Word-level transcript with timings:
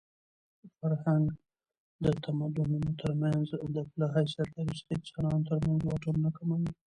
فرهنګ 0.77 1.25
د 2.03 2.05
تمدنونو 2.23 2.89
ترمنځ 3.01 3.45
د 3.75 3.77
پله 3.89 4.05
حیثیت 4.15 4.49
لري 4.57 4.73
چې 4.79 4.83
د 4.87 4.91
انسانانو 4.97 5.47
ترمنځ 5.49 5.79
واټنونه 5.83 6.29
کموي. 6.37 6.71